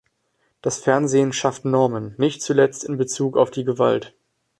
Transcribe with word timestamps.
Das 0.63 0.79
Fernsehen 0.79 1.31
schafft 1.31 1.63
Normen, 1.63 2.15
nicht 2.17 2.41
zuletzt 2.41 2.83
in 2.83 2.97
bezug 2.97 3.37
auf 3.37 3.51
die 3.51 3.63
Gewalt. 3.63 4.15